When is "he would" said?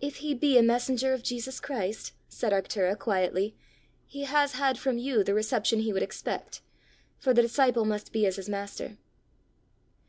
5.78-6.02